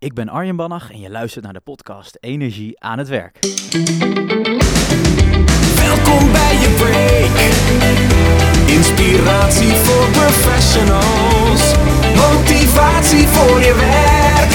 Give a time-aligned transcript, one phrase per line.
[0.00, 3.38] Ik ben Arjen Bannach en je luistert naar de podcast Energie aan het werk.
[5.76, 7.36] Welkom bij je break.
[8.76, 11.74] Inspiratie voor professionals.
[12.16, 14.52] Motivatie voor je werk.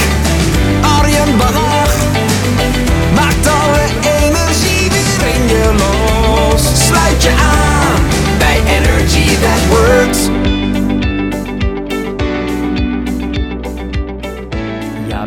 [0.99, 1.95] Arjen Bannach
[3.15, 3.85] maakt alle
[4.21, 6.85] energie weer in je los.
[6.87, 7.52] Sluit je aan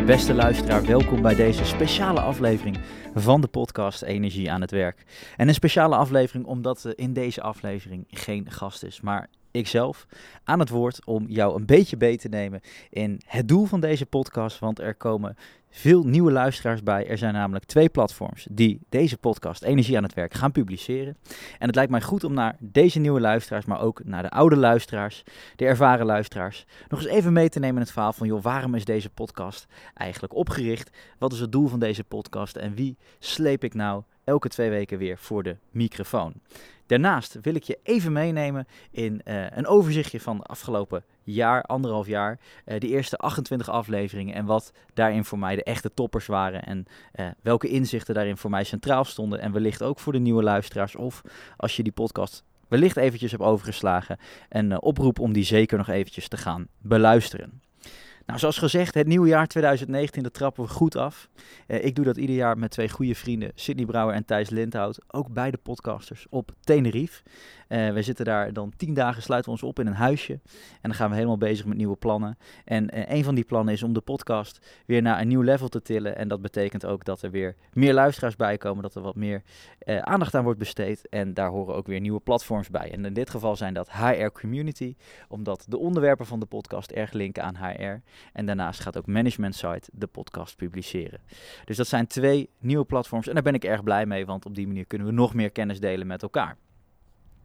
[0.06, 2.78] beste luisteraar, welkom bij deze speciale aflevering
[3.14, 5.04] van de podcast Energie aan het werk.
[5.36, 10.06] En een speciale aflevering omdat in deze aflevering geen gast is, maar ikzelf
[10.44, 12.60] aan het woord om jou een beetje beter te nemen
[12.90, 14.58] in het doel van deze podcast.
[14.58, 15.36] Want er komen
[15.76, 17.08] veel nieuwe luisteraars bij.
[17.08, 21.16] Er zijn namelijk twee platforms die deze podcast Energie aan het werk gaan publiceren.
[21.58, 24.56] En het lijkt mij goed om naar deze nieuwe luisteraars, maar ook naar de oude
[24.56, 25.22] luisteraars,
[25.56, 28.74] de ervaren luisteraars, nog eens even mee te nemen in het verhaal van, joh, waarom
[28.74, 30.90] is deze podcast eigenlijk opgericht?
[31.18, 34.98] Wat is het doel van deze podcast en wie sleep ik nou elke twee weken
[34.98, 36.34] weer voor de microfoon?
[36.86, 42.06] Daarnaast wil ik je even meenemen in eh, een overzichtje van de afgelopen jaar, anderhalf
[42.06, 42.38] jaar.
[42.64, 46.62] eh de eerste 28 afleveringen en wat daarin voor mij de echte toppers waren.
[46.64, 49.40] En eh, welke inzichten daarin voor mij centraal stonden.
[49.40, 50.96] En wellicht ook voor de nieuwe luisteraars.
[50.96, 51.22] Of
[51.56, 54.18] als je die podcast wellicht eventjes hebt overgeslagen.
[54.48, 57.60] Een oproep om die zeker nog eventjes te gaan beluisteren.
[58.26, 61.28] Nou, zoals gezegd, het nieuwe jaar 2019, dat trappen we goed af.
[61.66, 64.98] Eh, ik doe dat ieder jaar met twee goede vrienden, Sidney Brouwer en Thijs Lindhout.
[65.08, 67.22] Ook beide podcasters op Tenerife.
[67.68, 70.32] Eh, we zitten daar dan tien dagen, sluiten we ons op in een huisje.
[70.32, 70.40] En
[70.82, 72.38] dan gaan we helemaal bezig met nieuwe plannen.
[72.64, 75.68] En eh, een van die plannen is om de podcast weer naar een nieuw level
[75.68, 76.16] te tillen.
[76.16, 79.42] En dat betekent ook dat er weer meer luisteraars bij komen, dat er wat meer
[79.78, 81.08] eh, aandacht aan wordt besteed.
[81.08, 82.92] En daar horen ook weer nieuwe platforms bij.
[82.92, 84.96] En in dit geval zijn dat HR Community,
[85.28, 88.00] omdat de onderwerpen van de podcast erg linken aan HR.
[88.32, 91.20] En daarnaast gaat ook Management Site de podcast publiceren.
[91.64, 94.54] Dus dat zijn twee nieuwe platforms en daar ben ik erg blij mee, want op
[94.54, 96.56] die manier kunnen we nog meer kennis delen met elkaar.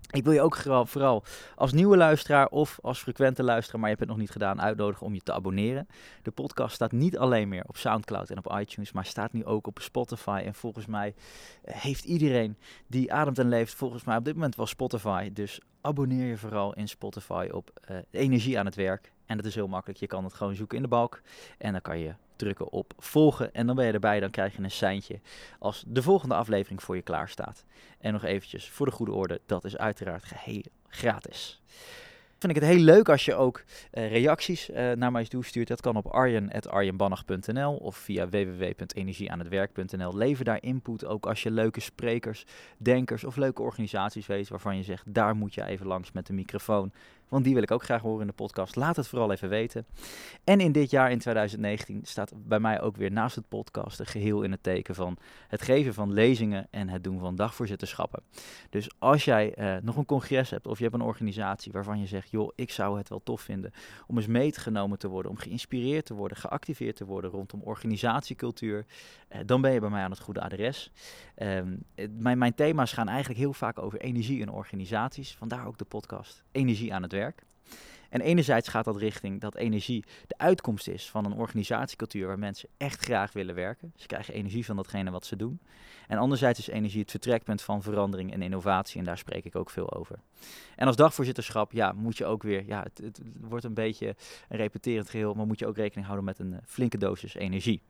[0.09, 1.23] Ik wil je ook vooral
[1.55, 5.05] als nieuwe luisteraar of als frequente luisteraar, maar je hebt het nog niet gedaan, uitnodigen
[5.05, 5.87] om je te abonneren.
[6.21, 9.67] De podcast staat niet alleen meer op SoundCloud en op iTunes, maar staat nu ook
[9.67, 10.41] op Spotify.
[10.45, 11.15] En volgens mij
[11.63, 15.29] eh, heeft iedereen die ademt en leeft, volgens mij op dit moment wel Spotify.
[15.33, 19.11] Dus abonneer je vooral in Spotify op eh, Energie aan het werk.
[19.25, 19.99] En dat is heel makkelijk.
[19.99, 21.21] Je kan het gewoon zoeken in de balk.
[21.57, 23.53] En dan kan je drukken op volgen.
[23.53, 24.19] En dan ben je erbij.
[24.19, 25.19] Dan krijg je een seintje
[25.59, 27.65] als de volgende aflevering voor je klaar staat.
[27.99, 29.41] En nog eventjes voor de goede orde.
[29.45, 31.61] Dat is uiteraard geheel gratis.
[32.41, 35.67] Vind ik het heel leuk als je ook eh, reacties eh, naar mij toestuurt.
[35.67, 40.17] Dat kan op arjen.arjenbannach.nl of via www.energieaanhetwerk.nl.
[40.17, 42.45] Lever daar input ook als je leuke sprekers,
[42.77, 46.33] denkers of leuke organisaties weet waarvan je zegt, daar moet je even langs met de
[46.33, 46.91] microfoon.
[47.31, 48.75] Want die wil ik ook graag horen in de podcast.
[48.75, 49.85] Laat het vooral even weten.
[50.43, 54.41] En in dit jaar, in 2019, staat bij mij ook weer naast het podcasten geheel
[54.41, 58.23] in het teken van het geven van lezingen en het doen van dagvoorzitterschappen.
[58.69, 62.05] Dus als jij eh, nog een congres hebt of je hebt een organisatie waarvan je
[62.07, 63.71] zegt, joh, ik zou het wel tof vinden
[64.07, 68.85] om eens meegenomen te worden, om geïnspireerd te worden, geactiveerd te worden rondom organisatiecultuur,
[69.27, 70.91] eh, dan ben je bij mij aan het goede adres.
[71.35, 71.75] Ehm,
[72.09, 76.43] mijn, mijn thema's gaan eigenlijk heel vaak over energie in organisaties, vandaar ook de podcast
[76.51, 77.20] Energie aan het werk.
[78.11, 82.69] En enerzijds gaat dat richting dat energie de uitkomst is van een organisatiecultuur waar mensen
[82.77, 83.93] echt graag willen werken.
[83.95, 85.59] Ze krijgen energie van datgene wat ze doen.
[86.07, 89.69] En anderzijds is energie het vertrekpunt van verandering en innovatie en daar spreek ik ook
[89.69, 90.19] veel over.
[90.75, 94.15] En als dagvoorzitterschap, ja, moet je ook weer, ja, het, het wordt een beetje
[94.49, 97.81] een repeterend geheel, maar moet je ook rekening houden met een eh, flinke dosis energie.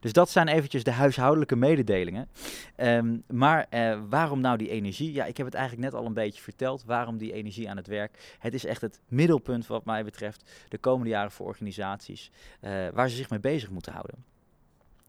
[0.00, 2.28] Dus dat zijn eventjes de huishoudelijke mededelingen.
[2.76, 5.12] Ehm, maar eh, waarom nou die energie?
[5.12, 6.84] Ja, ik heb het eigenlijk net al een beetje verteld.
[6.84, 8.36] Waarom die energie aan het werk?
[8.38, 13.08] Het is echt het middelpunt wat mij betreft de komende jaren voor organisaties eh, waar
[13.08, 14.24] ze zich mee bezig moeten houden.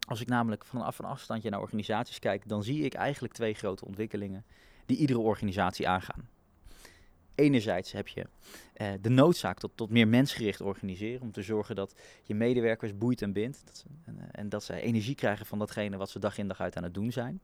[0.08, 3.86] Als ik namelijk vanaf een afstandje naar organisaties kijk, dan zie ik eigenlijk twee grote
[3.86, 4.46] ontwikkelingen
[4.86, 6.30] die iedere organisatie aangaan.
[7.42, 8.28] Enerzijds heb je
[8.74, 13.22] eh, de noodzaak tot, tot meer mensgericht organiseren, om te zorgen dat je medewerkers boeit
[13.22, 16.38] en bindt ze, en, eh, en dat zij energie krijgen van datgene wat ze dag
[16.38, 17.42] in dag uit aan het doen zijn.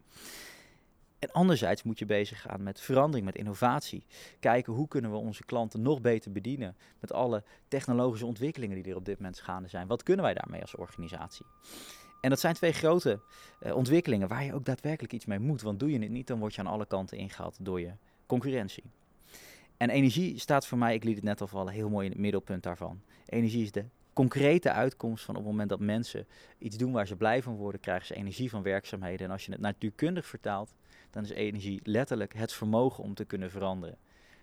[1.19, 4.03] En anderzijds moet je bezig gaan met verandering, met innovatie.
[4.39, 8.97] Kijken hoe kunnen we onze klanten nog beter bedienen met alle technologische ontwikkelingen die er
[8.97, 9.87] op dit moment gaande zijn.
[9.87, 11.45] Wat kunnen wij daarmee als organisatie?
[12.21, 13.19] En dat zijn twee grote
[13.59, 15.61] eh, ontwikkelingen waar je ook daadwerkelijk iets mee moet.
[15.61, 17.91] Want doe je het niet, dan word je aan alle kanten ingehaald door je
[18.25, 18.83] concurrentie.
[19.77, 22.21] En energie staat voor mij, ik liet het net al vallen, heel mooi in het
[22.21, 23.01] middelpunt daarvan.
[23.25, 26.27] Energie is de concrete uitkomst van op het moment dat mensen
[26.57, 29.25] iets doen waar ze blij van worden, krijgen ze energie van werkzaamheden.
[29.25, 30.73] En als je het natuurkundig vertaalt,
[31.09, 33.97] dan is energie letterlijk het vermogen om te kunnen veranderen.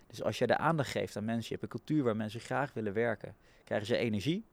[0.07, 2.73] Dus als je de aandacht geeft aan mensen, je hebt een cultuur waar mensen graag
[2.73, 4.45] willen werken, krijgen ze energie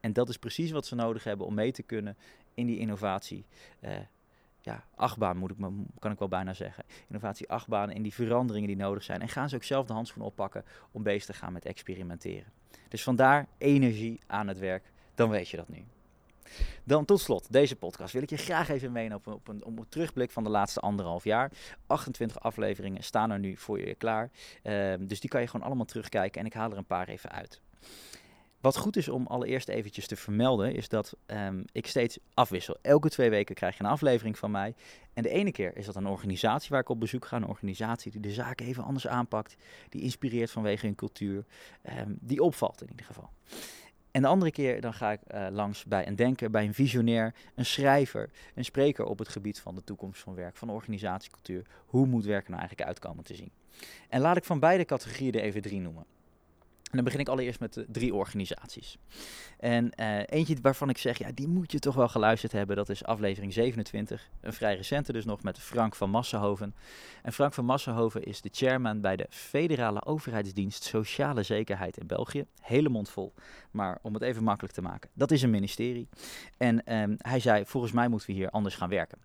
[0.00, 2.16] En dat is precies wat ze nodig hebben om mee te kunnen
[2.54, 3.44] in die innovatie.
[3.80, 3.90] Uh,
[4.68, 5.56] ja, achtbaan moet ik,
[5.98, 6.84] kan ik wel bijna zeggen.
[7.06, 9.20] Innovatie achtbaan in die veranderingen die nodig zijn.
[9.20, 12.52] En gaan ze ook zelf de handschoen oppakken om bezig te gaan met experimenteren.
[12.88, 14.92] Dus vandaar energie aan het werk.
[15.14, 15.84] Dan weet je dat nu.
[16.84, 19.88] Dan tot slot, deze podcast wil ik je graag even meenemen op een, op een,
[19.88, 21.52] terugblik van de laatste anderhalf jaar.
[21.86, 24.30] 28 afleveringen staan er nu voor je klaar.
[24.62, 27.30] Ehm, dus die kan je gewoon allemaal terugkijken en ik haal er een paar even
[27.30, 27.60] uit.
[28.60, 32.76] Wat goed is om allereerst eventjes te vermelden, is dat um, ik steeds afwissel.
[32.82, 34.74] Elke twee weken krijg je een aflevering van mij.
[35.12, 37.36] En de ene keer is dat een organisatie waar ik op bezoek ga.
[37.36, 39.56] Een organisatie die de zaken even anders aanpakt.
[39.88, 41.44] Die inspireert vanwege hun cultuur.
[41.98, 43.30] Um, die opvalt in ieder geval.
[44.10, 47.34] En de andere keer dan ga ik uh, langs bij een denker, bij een visionair,
[47.54, 51.66] een schrijver, een spreker op het gebied van de toekomst van werk, van organisatiecultuur.
[51.86, 53.50] Hoe moet werken nou eigenlijk uitkomen te zien?
[54.08, 56.04] En laat ik van beide categorieën er even drie noemen.
[56.90, 58.98] En dan begin ik allereerst met de drie organisaties.
[59.58, 62.76] En uh, eentje waarvan ik zeg, ja, die moet je toch wel geluisterd hebben.
[62.76, 66.74] Dat is aflevering 27, een vrij recente dus nog, met Frank van Massenhoven.
[67.22, 72.44] En Frank van Massenhoven is de chairman bij de Federale Overheidsdienst Sociale Zekerheid in België.
[72.60, 73.32] Hele mond vol,
[73.70, 75.10] maar om het even makkelijk te maken.
[75.12, 76.08] Dat is een ministerie.
[76.56, 79.18] En um, hij zei, volgens mij moeten we hier anders gaan werken.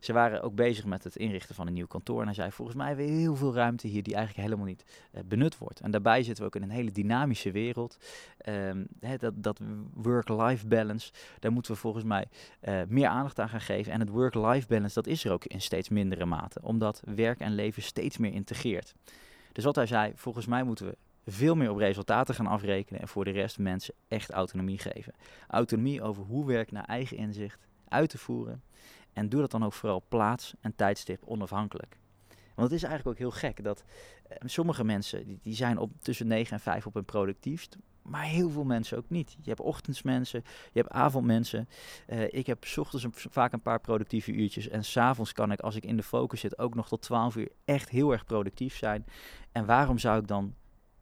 [0.00, 2.20] Ze waren ook bezig met het inrichten van een nieuw kantoor.
[2.20, 4.84] En hij zei, volgens mij hebben we heel veel ruimte hier die eigenlijk helemaal niet
[5.12, 5.80] uh, benut wordt.
[5.80, 7.96] En daarbij zitten we ook in een hele dynamische wereld.
[9.00, 9.60] Hè, dat, dat
[9.94, 12.26] work-life balance, daar moeten we volgens mij
[12.62, 13.92] uh, meer aandacht aan gaan geven.
[13.92, 17.54] En het work-life balance, dat is er ook in steeds mindere mate, omdat werk en
[17.54, 18.94] leven steeds meer integreert.
[19.52, 20.96] Dus wat hij zei, volgens mij moeten we
[21.26, 25.14] veel meer op resultaten gaan afrekenen en voor de rest mensen echt autonomie geven.
[25.48, 28.62] Autonomie over hoe werk naar eigen inzicht uit te voeren.
[29.12, 31.96] En doe dat dan ook vooral plaats en tijdstip onafhankelijk.
[32.54, 33.84] Want het is eigenlijk ook heel gek dat
[34.30, 38.24] uh, sommige mensen die, die zijn op tussen 9 en 5 op hun productiefst, maar
[38.24, 39.36] heel veel mensen ook niet.
[39.40, 40.42] Je hebt ochtendsmensen,
[40.72, 41.68] je hebt avondmensen.
[42.08, 44.68] Uh, ik heb ochtends vaak een paar productieve uurtjes.
[44.68, 47.48] En s'avonds kan ik, als ik in de focus zit, ook nog tot 12 uur
[47.64, 49.04] echt heel erg productief zijn.
[49.52, 50.54] En waarom zou ik dan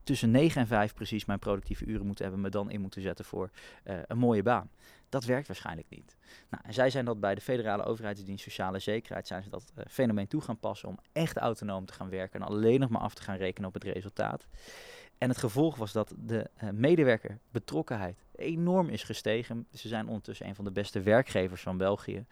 [0.03, 3.25] tussen 9 en 5 precies mijn productieve uren moeten hebben, me dan in moeten zetten
[3.25, 3.51] voor
[3.85, 4.71] uh, een mooie baan?
[5.09, 6.17] Dat werkt waarschijnlijk niet.
[6.51, 9.85] Nou, en zij zijn dat bij de Federale Overheidsdienst Sociale Zekerheid, zijn ze dat uh,
[9.89, 13.15] fenomeen toe gaan passen om echt autonoom te gaan werken en alleen nog maar af
[13.15, 14.47] te gaan rekenen op het resultaat.
[15.19, 19.67] En het gevolg was dat de uh, medewerker betrokkenheid enorm is gestegen.
[19.73, 22.25] Ze zijn ondertussen een van de beste werkgevers van België.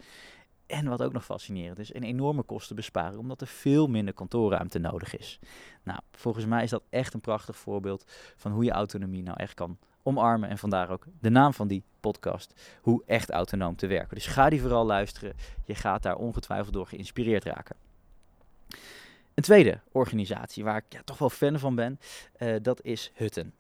[0.71, 5.17] En wat ook nog fascinerend is, een enorme kostenbesparing, omdat er veel minder kantoorruimte nodig
[5.17, 5.39] is.
[5.83, 8.05] Nou, volgens mij is dat echt een prachtig voorbeeld
[8.37, 10.49] van hoe je autonomie nou echt kan omarmen.
[10.49, 14.15] En vandaar ook de naam van die podcast, hoe echt autonoom te werken.
[14.15, 15.35] Dus ga die vooral luisteren.
[15.65, 17.77] Je gaat daar ongetwijfeld door geïnspireerd raken.
[19.35, 22.01] Een tweede organisatie waar ik ja, toch wel fan van ben,
[22.39, 23.53] uh, dat is Hutten.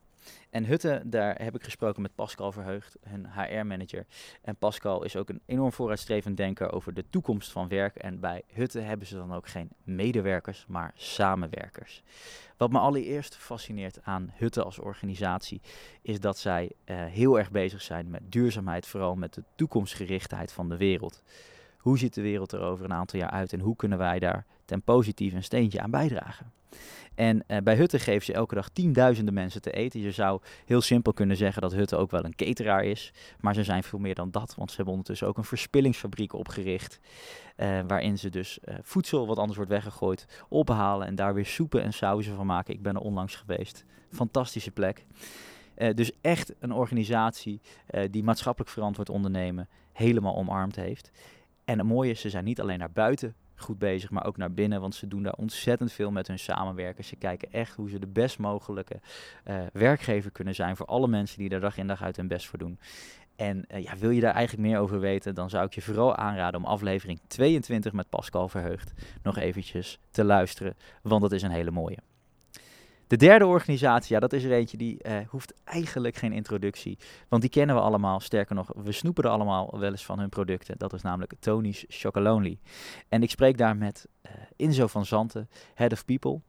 [0.50, 4.06] En Hutten, daar heb ik gesproken met Pascal Verheugd, hun HR-manager.
[4.42, 7.96] En Pascal is ook een enorm vooruitstrevend denker over de toekomst van werk.
[7.96, 12.02] En bij Hutten hebben ze dan ook geen medewerkers, maar samenwerkers.
[12.56, 15.60] Wat me allereerst fascineert aan Hutten als organisatie,
[16.02, 20.68] is dat zij uh, heel erg bezig zijn met duurzaamheid, vooral met de toekomstgerichtheid van
[20.68, 21.22] de wereld.
[21.78, 24.46] Hoe ziet de wereld er over een aantal jaar uit en hoe kunnen wij daar
[24.70, 26.52] ten positieve een steentje aan bijdragen?
[27.14, 30.00] En uh, bij Hutten geven ze elke dag tienduizenden mensen te eten.
[30.00, 33.12] Je zou heel simpel kunnen zeggen dat Hutten ook wel een cateraar is.
[33.40, 37.00] Maar ze zijn veel meer dan dat, want ze hebben ondertussen ook een verspillingsfabriek opgericht.
[37.56, 41.82] Uh, waarin ze dus uh, voedsel wat anders wordt weggegooid ophalen en daar weer soepen
[41.82, 42.74] en sauzen van maken.
[42.74, 43.84] Ik ben er onlangs geweest.
[44.10, 45.06] Fantastische plek.
[45.94, 47.60] Dus echt een organisatie
[48.10, 51.10] die maatschappelijk verantwoord ondernemen helemaal omarmd heeft.
[51.64, 54.52] En het mooie is, ze zijn niet alleen naar buiten goed bezig, maar ook naar
[54.52, 54.80] binnen.
[54.80, 57.08] Want ze doen daar ontzettend veel met hun samenwerkers.
[57.08, 59.00] Ze kijken echt hoe ze de best mogelijke
[59.46, 62.46] uh, werkgever kunnen zijn voor alle mensen die er dag in dag uit hun best
[62.46, 62.78] voor doen.
[63.36, 66.16] En uh, ja, wil je daar eigenlijk meer over weten, dan zou ik je vooral
[66.16, 71.50] aanraden om aflevering 22 met Pascal Verheugd nog eventjes te luisteren, want dat is een
[71.50, 71.96] hele mooie.
[73.10, 76.98] De derde organisatie, ja, dat is er eentje die uh, hoeft eigenlijk geen introductie.
[77.28, 78.20] Want die kennen we allemaal.
[78.20, 80.78] Sterker nog, we snoepen er allemaal wel eens van hun producten.
[80.78, 82.58] Dat is namelijk Tony's Chocolonely.
[83.08, 84.08] En ik spreek daar met
[84.56, 86.40] Inzo van Zanten, Head of People.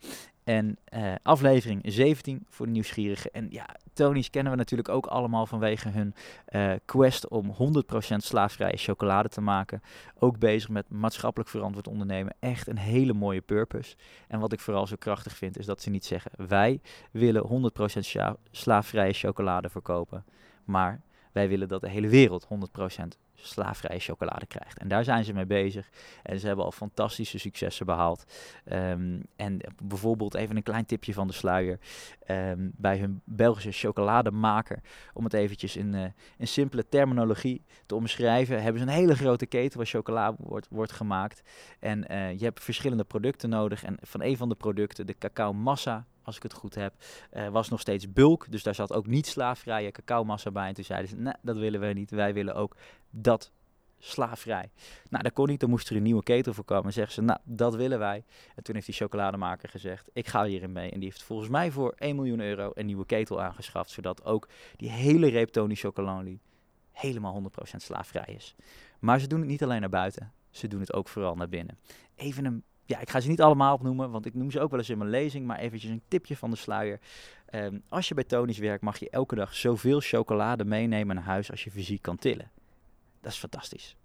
[0.44, 3.32] En uh, aflevering 17 voor de nieuwsgierigen.
[3.32, 6.14] En ja, Tony's kennen we natuurlijk ook allemaal vanwege hun
[6.50, 9.82] uh, quest om 100% slaafvrije chocolade te maken.
[10.20, 12.36] Ook bezig met maatschappelijk verantwoord ondernemen.
[12.40, 13.96] Echt een hele mooie purpose.
[14.28, 16.82] En wat ik vooral zo krachtig vind, is dat ze niet zeggen: wij
[17.12, 18.00] willen 100%
[18.52, 20.26] slaafvrije chocolade verkopen.
[20.64, 22.48] Maar wij willen dat de hele wereld 100%
[23.48, 24.78] slaafvrije chocolade krijgt.
[24.78, 25.90] En daar zijn ze mee bezig.
[26.24, 28.26] En ze hebben al fantastische successen behaald.
[28.66, 31.80] Ehm, en bijvoorbeeld even een klein tipje van de sluier.
[32.26, 34.80] Ehm, bij hun Belgische chocolademaker,
[35.14, 36.06] om het eventjes in, uh,
[36.38, 40.92] in simpele terminologie te omschrijven, hebben ze een hele grote keten waar chocola wordt, wordt
[40.92, 41.42] gemaakt.
[41.80, 43.84] En uh, je hebt verschillende producten nodig.
[43.84, 46.94] En van een van de producten, de cacao massa, als ik het goed heb,
[47.34, 48.52] uh, was nog steeds bulk.
[48.52, 50.68] Dus daar zat ook niet slaafvrije cacaomassa bij.
[50.68, 52.12] En toen zeiden ze, nee, dat willen we niet.
[52.12, 52.76] Wij willen ook
[53.10, 53.52] dat
[54.00, 54.72] slaafvrij.
[55.10, 55.60] Nou, dat kon niet.
[55.60, 56.86] Dan moest er een nieuwe ketel voor komen.
[56.86, 58.24] En zeggen ze, nou, dat willen wij.
[58.56, 60.92] En toen heeft die chocolademaker gezegd, ik ga hierin mee.
[60.92, 63.90] En die heeft volgens mij voor 1 miljoen euro een nieuwe ketel aangeschaft.
[63.90, 65.76] Zodat ook die hele reep Tony
[66.92, 68.56] helemaal 100% slaafvrij is.
[69.00, 70.34] Maar ze doen het niet alleen naar buiten.
[70.50, 71.78] Ze doen het ook vooral naar binnen.
[72.16, 74.80] Even een ja, ik ga ze niet allemaal opnoemen, want ik noem ze ook wel
[74.80, 77.00] eens in mijn lezing, maar eventjes een tipje van de sluier.
[77.46, 81.52] Ehm, als je bij Tony's werkt, mag je elke dag zoveel chocolade meenemen naar huis
[81.52, 82.52] als je fysiek kan tillen.
[83.22, 83.96] Dat is fantastisch.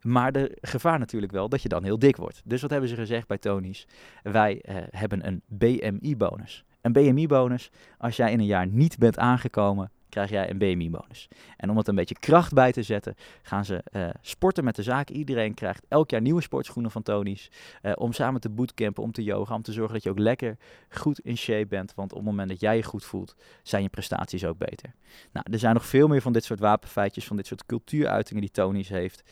[0.00, 2.42] Maar de gevaar natuurlijk wel dat je dan heel dik wordt.
[2.44, 3.86] Dus wat hebben ze gezegd bij Tony's?
[4.22, 6.64] Wij uh, hebben een BMI-bonus.
[6.80, 11.28] Een BMI-bonus, als jij in een jaar niet bent aangekomen krijg jij een BMI-bonus.
[11.56, 14.82] En om het een beetje kracht bij te zetten, gaan ze uh, sporten met de
[14.82, 15.08] zaak.
[15.08, 17.50] Iedereen krijgt elk jaar nieuwe sportschoenen van Tony's.
[17.82, 20.56] Uh, om samen te bootcampen, om te yoga, om te zorgen dat je ook lekker
[20.88, 21.94] goed in shape bent.
[21.94, 24.94] Want op het moment dat jij je goed voelt, zijn je prestaties ook beter.
[25.32, 28.50] Nou, er zijn nog veel meer van dit soort wapenfeitjes, van dit soort cultuuruitingen die
[28.50, 29.22] Tony's heeft.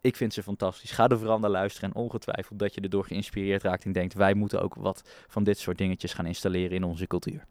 [0.00, 0.90] Ik vind ze fantastisch.
[0.90, 4.34] Ga er vooral naar luisteren en ongetwijfeld dat je erdoor geïnspireerd raakt en denkt, wij
[4.34, 7.46] moeten ook wat van dit soort dingetjes gaan installeren in onze cultuur.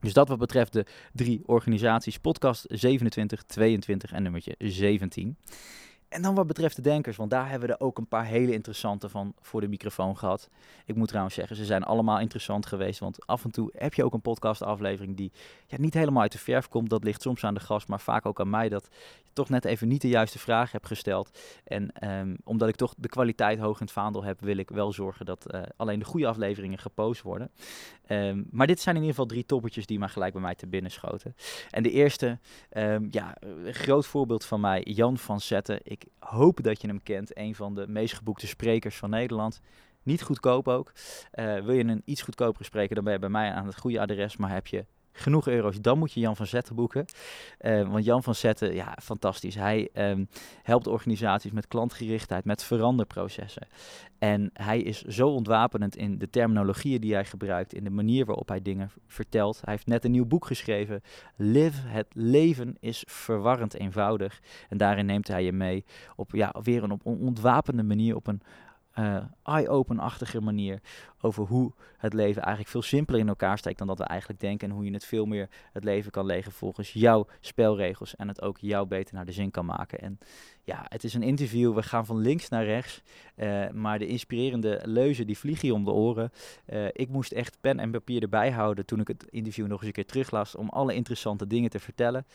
[0.00, 5.36] Dus dat wat betreft de drie organisaties, podcast 27, 22 en nummertje 17.
[6.08, 8.52] En dan wat betreft de denkers, want daar hebben we er ook een paar hele
[8.52, 10.48] interessante van voor de microfoon gehad.
[10.84, 14.04] Ik moet trouwens zeggen, ze zijn allemaal interessant geweest, want af en toe heb je
[14.04, 15.32] ook een podcastaflevering die
[15.66, 16.90] ja, niet helemaal uit de verf komt.
[16.90, 18.88] Dat ligt soms aan de gast, maar vaak ook aan mij dat
[19.22, 21.38] je toch net even niet de juiste vraag hebt gesteld.
[21.64, 24.92] En um, omdat ik toch de kwaliteit hoog in het vaandel heb, wil ik wel
[24.92, 27.50] zorgen dat uh, alleen de goede afleveringen gepost worden.
[28.08, 30.66] Um, maar dit zijn in ieder geval drie toppertjes die maar gelijk bij mij te
[30.66, 31.34] binnen schoten.
[31.70, 32.38] En de eerste,
[32.72, 35.80] um, ja, groot voorbeeld van mij, Jan van Zetten.
[35.82, 39.60] Ik hoop dat je hem kent, een van de meest geboekte sprekers van Nederland.
[40.02, 40.92] Niet goedkoop ook.
[41.34, 44.00] Uh, wil je een iets goedkopere spreker, dan ben je bij mij aan het goede
[44.00, 44.36] adres.
[44.36, 44.86] Maar heb je
[45.18, 47.04] genoeg euro's, dan moet je Jan van Zetten boeken.
[47.60, 49.54] Uh, want Jan van Zetten, ja, fantastisch.
[49.54, 50.28] Hij um,
[50.62, 53.66] helpt organisaties met klantgerichtheid, met veranderprocessen.
[54.18, 58.48] En hij is zo ontwapenend in de terminologieën die hij gebruikt, in de manier waarop
[58.48, 59.60] hij dingen vertelt.
[59.64, 61.02] Hij heeft net een nieuw boek geschreven,
[61.36, 64.40] Live, het leven is verwarrend eenvoudig.
[64.68, 65.84] En daarin neemt hij je mee
[66.16, 68.42] op ja, weer een op een ontwapende manier, op een
[68.98, 70.80] uh, eye-open-achtige manier
[71.20, 74.68] over hoe het leven eigenlijk veel simpeler in elkaar steekt dan dat we eigenlijk denken.
[74.68, 78.42] En hoe je het veel meer het leven kan leggen volgens jouw spelregels en het
[78.42, 79.98] ook jou beter naar de zin kan maken.
[79.98, 80.18] En
[80.62, 83.02] ja, het is een interview, we gaan van links naar rechts,
[83.36, 86.32] uh, maar de inspirerende leuzen die vliegen je om de oren.
[86.66, 89.86] Uh, ik moest echt pen en papier erbij houden toen ik het interview nog eens
[89.86, 92.26] een keer teruglas om alle interessante dingen te vertellen.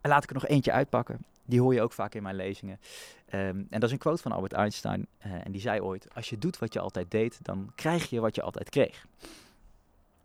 [0.00, 1.18] En laat ik er nog eentje uitpakken.
[1.46, 2.80] Die hoor je ook vaak in mijn lezingen.
[3.26, 5.06] Um, en dat is een quote van Albert Einstein.
[5.26, 8.20] Uh, en die zei ooit: Als je doet wat je altijd deed, dan krijg je
[8.20, 9.06] wat je altijd kreeg.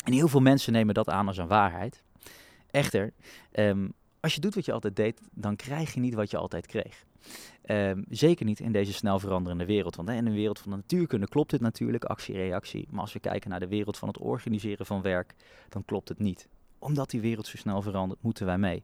[0.04, 2.04] En heel veel mensen nemen dat aan als een waarheid.
[2.72, 3.14] Echter,
[3.54, 6.66] um, als je doet wat je altijd deed, dan krijg je niet wat je altijd
[6.66, 7.06] kreeg.
[7.66, 9.96] Um, zeker niet in deze snel veranderende wereld.
[9.96, 12.88] Want hè, in een wereld van de natuurkunde klopt dit natuurlijk, actie-reactie.
[12.90, 15.34] Maar als we kijken naar de wereld van het organiseren van werk,
[15.70, 16.48] dan klopt het niet.
[16.80, 18.84] Omdat die wereld zo snel verandert, moeten wij mee.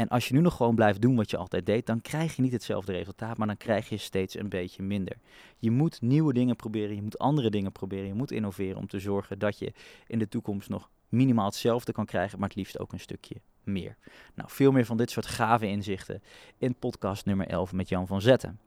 [0.00, 2.42] En als je nu nog gewoon blijft doen wat je altijd deed, dan krijg je
[2.42, 5.16] niet hetzelfde resultaat, maar dan krijg je steeds een beetje minder.
[5.58, 8.98] Je moet nieuwe dingen proberen, je moet andere dingen proberen, je moet innoveren om te
[8.98, 9.72] zorgen dat je
[10.06, 13.96] in de toekomst nog minimaal hetzelfde kan krijgen, maar het liefst ook een stukje meer.
[14.34, 16.22] Nou, veel meer van dit soort gave inzichten
[16.58, 18.60] in podcast nummer 11 met Jan van Zetten.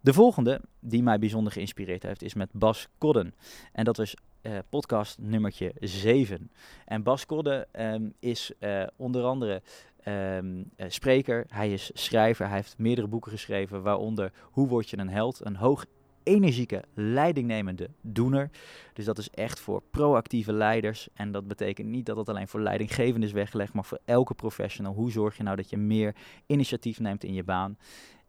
[0.00, 3.34] De volgende, die mij bijzonder geïnspireerd heeft, is met Bas Kodden.
[3.72, 6.50] En dat is uh, podcast nummertje 7.
[6.84, 9.62] En Bas Kodden um, is uh, onder andere
[10.08, 15.08] um, spreker, hij is schrijver, hij heeft meerdere boeken geschreven, waaronder Hoe word je een
[15.08, 15.40] held?
[15.44, 15.84] Een hoog
[16.22, 18.50] energieke, leidingnemende doener.
[18.92, 21.08] Dus dat is echt voor proactieve leiders.
[21.14, 24.94] En dat betekent niet dat het alleen voor leidinggevenden is weggelegd, maar voor elke professional.
[24.94, 26.14] Hoe zorg je nou dat je meer
[26.46, 27.78] initiatief neemt in je baan?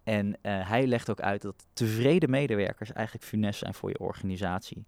[0.04, 4.86] En uh, hij legt ook uit dat tevreden medewerkers eigenlijk funest zijn voor je organisatie.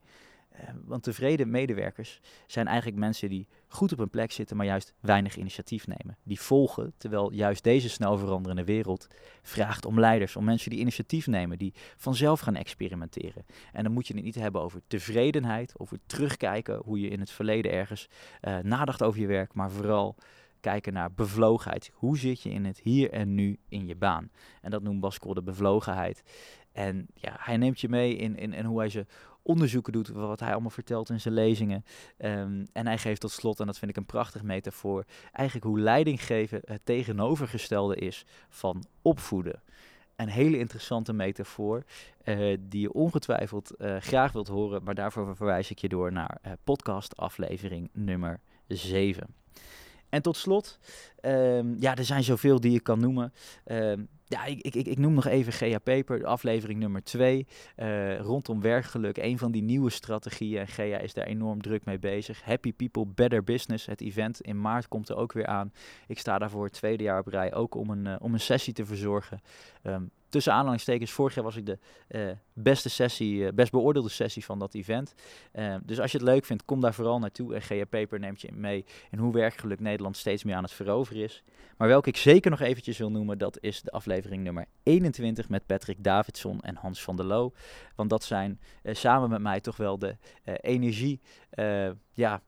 [0.55, 4.93] Uh, want tevreden medewerkers zijn eigenlijk mensen die goed op een plek zitten, maar juist
[5.00, 6.17] weinig initiatief nemen.
[6.24, 9.07] Die volgen, terwijl juist deze snel veranderende wereld
[9.41, 13.45] vraagt om leiders, om mensen die initiatief nemen, die vanzelf gaan experimenteren.
[13.72, 17.31] En dan moet je het niet hebben over tevredenheid, over terugkijken, hoe je in het
[17.31, 18.10] verleden ergens
[18.41, 20.15] uh, nadacht over je werk, maar vooral
[20.60, 21.91] kijken naar bevlogenheid.
[21.93, 24.31] Hoe zit je in het hier en nu in je baan?
[24.62, 26.24] En dat noemt Baskel de bevlogenheid.
[26.72, 29.05] En ja, hij neemt je mee in, in, in hoe hij ze
[29.43, 31.85] onderzoeken doet, wat hij allemaal vertelt in zijn lezingen.
[32.17, 35.79] Ehm, en hij geeft tot slot, en dat vind ik een prachtig metafoor, eigenlijk hoe
[35.79, 39.62] leiding geven het tegenovergestelde is van opvoeden.
[40.15, 41.83] Een hele interessante metafoor,
[42.23, 46.38] uh, die je ongetwijfeld uh, graag wilt horen, maar daarvoor verwijs ik je door naar
[46.45, 49.35] uh, podcast aflevering nummer 7.
[50.09, 50.79] En tot slot,
[51.21, 53.33] um, ja, er zijn zoveel die je kan noemen.
[53.65, 57.48] Um, ja, ik, ik, ik noem nog even GA Paper, aflevering nummer 2,
[57.78, 59.18] uh, rondom werkgeluk.
[59.18, 62.44] Een van die nieuwe strategieën en GA is daar enorm druk mee bezig.
[62.44, 65.74] Happy People, Better Business, het event in maart komt er ook weer aan.
[66.08, 68.74] Ik sta daarvoor het tweede jaar op rij ook om een, uh, om een sessie
[68.74, 69.42] te verzorgen.
[69.84, 71.78] Um, tussen aanhalingstekens, vorig jaar was ik de
[72.10, 75.13] uh, beste sessie, uh, best beoordeelde sessie van dat event.
[75.54, 77.56] Uh, dus als je het leuk vindt, kom daar vooral naartoe.
[77.56, 81.24] En GA Paper neemt je mee in hoe werkgeluk Nederland steeds meer aan het veroveren
[81.24, 81.44] is.
[81.78, 85.66] Maar welke ik zeker nog eventjes wil noemen, dat is de aflevering nummer 21 met
[85.66, 87.52] Patrick Davidson en Hans van der Loo.
[87.96, 90.16] Want dat zijn samen met mij toch wel de
[90.62, 91.22] energie,
[92.13, 92.42] ja,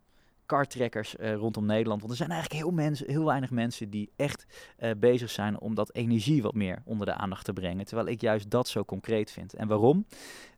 [0.45, 1.99] kartrekkers uh, rondom Nederland.
[1.99, 4.45] Want er zijn eigenlijk heel, heel weinig mensen die echt
[4.79, 7.85] uh, bezig zijn om dat energie wat meer onder de aandacht te brengen.
[7.85, 9.53] Terwijl ik juist dat zo concreet vind.
[9.53, 10.05] En waarom?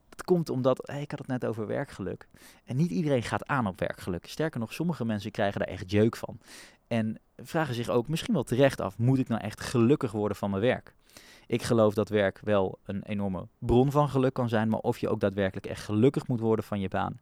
[0.08, 2.28] Dat komt omdat, hey, ik had het net over werkgeluk.
[2.64, 4.26] En niet iedereen gaat aan op werkgeluk.
[4.26, 6.38] Sterker nog, sommige mensen krijgen daar echt jeuk van.
[6.86, 10.50] En vragen zich ook misschien wel terecht af, moet ik nou echt gelukkig worden van
[10.50, 10.94] mijn werk?
[11.46, 15.08] Ik geloof dat werk wel een enorme bron van geluk kan zijn, maar of je
[15.08, 17.20] ook daadwerkelijk echt gelukkig moet worden van je baan,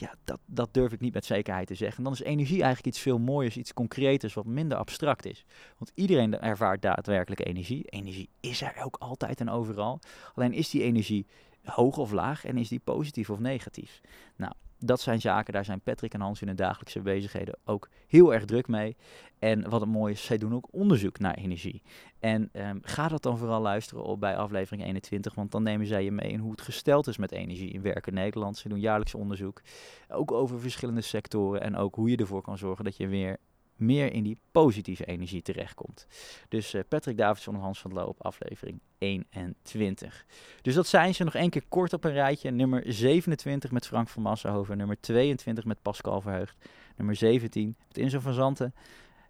[0.00, 1.98] ja, dat, dat durf ik niet met zekerheid te zeggen.
[1.98, 5.44] En dan is energie eigenlijk iets veel mooiers, iets concreters, wat minder abstract is.
[5.78, 7.84] Want iedereen ervaart daadwerkelijk energie.
[7.84, 10.00] Energie is er ook altijd en overal.
[10.34, 11.26] Alleen is die energie
[11.64, 14.00] hoog of laag en is die positief of negatief?
[14.36, 18.34] Nou, dat zijn zaken, daar zijn Patrick en Hans in hun dagelijkse bezigheden ook heel
[18.34, 18.96] erg druk mee.
[19.38, 21.82] En wat het mooie is, zij doen ook onderzoek naar energie.
[22.18, 26.04] En um, ga dat dan vooral luisteren op bij aflevering 21, want dan nemen zij
[26.04, 28.56] je mee in hoe het gesteld is met energie in werken Nederland.
[28.56, 29.62] Ze doen jaarlijks onderzoek,
[30.08, 33.38] ook over verschillende sectoren en ook hoe je ervoor kan zorgen dat je weer
[33.80, 36.06] meer in die positieve energie terechtkomt.
[36.48, 40.26] Dus uh, Patrick Davidson en Hans van der Loop, aflevering 21.
[40.62, 42.50] Dus dat zijn ze nog één keer kort op een rijtje.
[42.50, 46.56] Nummer 27 met Frank van Massenhoven, nummer 22 met Pascal Verheugd,
[46.96, 48.74] nummer 17 met Inzo van Zanten,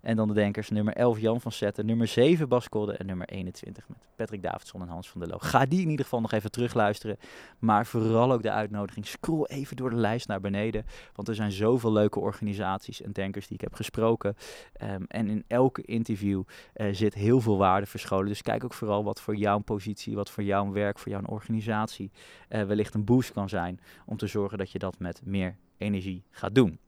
[0.00, 3.28] en dan de denkers nummer 11 Jan van Zetten, nummer 7 Bas Kolde en nummer
[3.28, 5.38] 21 met Patrick Davidson en Hans van der Loo.
[5.38, 7.16] Ga die in ieder geval nog even terugluisteren.
[7.58, 9.06] Maar vooral ook de uitnodiging.
[9.06, 10.84] Scroll even door de lijst naar beneden.
[11.14, 14.36] Want er zijn zoveel leuke organisaties en denkers die ik heb gesproken.
[14.82, 16.42] Um, en in elke interview
[16.76, 18.26] uh, zit heel veel waarde verscholen.
[18.26, 22.10] Dus kijk ook vooral wat voor jouw positie, wat voor jouw werk, voor jouw organisatie
[22.48, 23.80] uh, wellicht een boost kan zijn.
[24.06, 26.78] Om te zorgen dat je dat met meer energie gaat doen.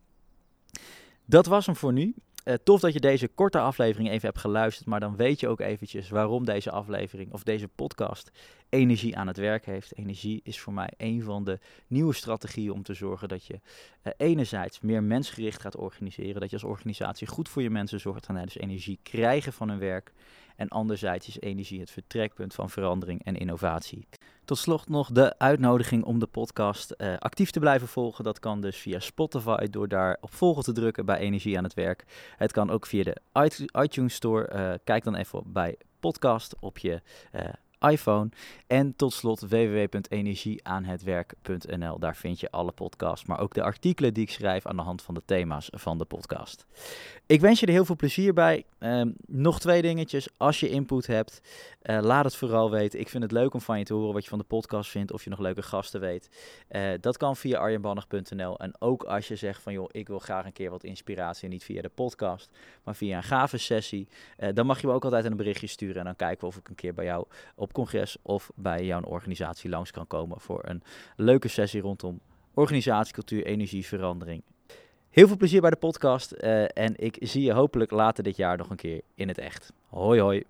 [1.25, 2.15] Dat was hem voor nu.
[2.45, 5.61] Uh, tof dat je deze korte aflevering even hebt geluisterd, maar dan weet je ook
[5.61, 8.31] eventjes waarom deze aflevering of deze podcast
[8.69, 9.99] energie aan het werk heeft.
[9.99, 14.13] Energie is voor mij een van de nieuwe strategieën om te zorgen dat je uh,
[14.17, 18.43] enerzijds meer mensgericht gaat organiseren, dat je als organisatie goed voor je mensen zorgt en
[18.43, 20.13] dus energie krijgen van hun werk.
[20.63, 24.07] En anderzijds is energie het vertrekpunt van verandering en innovatie.
[24.45, 28.25] Tot slot nog de uitnodiging om de podcast uh, actief te blijven volgen.
[28.25, 31.75] Dat kan dus via Spotify door daar op volgen te drukken bij Energie aan het
[31.75, 32.05] Werk.
[32.37, 33.17] Het kan ook via de
[33.83, 34.53] iTunes Store.
[34.55, 37.01] Uh, kijk dan even bij podcast op je
[37.35, 37.43] uh,
[37.91, 38.29] iPhone.
[38.67, 41.99] En tot slot www.energieaanhetwerk.nl.
[41.99, 45.03] Daar vind je alle podcasts, maar ook de artikelen die ik schrijf aan de hand
[45.03, 46.67] van de thema's van de podcast.
[47.27, 48.65] Ik wens je er heel veel plezier bij.
[48.79, 50.29] Um, nog twee dingetjes.
[50.37, 51.41] Als je input hebt,
[51.83, 53.01] uh, laat het vooral weten.
[53.01, 55.13] Ik vind het leuk om van je te horen wat je van de podcast vindt,
[55.13, 56.29] of je nog leuke gasten weet.
[56.71, 58.59] Uh, dat kan via arjenbannig.nl.
[58.59, 61.65] En ook als je zegt van joh, ik wil graag een keer wat inspiratie, niet
[61.65, 62.51] via de podcast,
[62.85, 64.09] maar via een gave sessie.
[64.39, 66.57] Uh, dan mag je me ook altijd een berichtje sturen en dan kijken we of
[66.57, 70.61] ik een keer bij jou op congres of bij jouw organisatie langs kan komen voor
[70.65, 70.83] een
[71.17, 72.21] leuke sessie rondom
[72.55, 74.43] organisatie, cultuur, energie, verandering.
[75.11, 78.57] Heel veel plezier bij de podcast uh, en ik zie je hopelijk later dit jaar
[78.57, 79.73] nog een keer in het echt.
[79.89, 80.45] Hoi hoi.